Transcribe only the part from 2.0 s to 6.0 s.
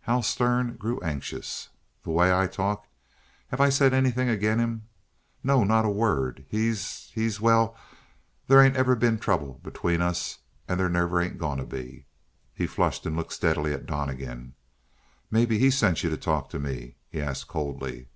"The way I talk? Have I said anything agin' him? Not a